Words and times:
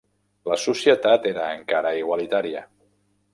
La 0.51 0.55
societat 0.61 1.27
era 1.33 1.51
encara 1.59 1.93
igualitària. 1.99 2.65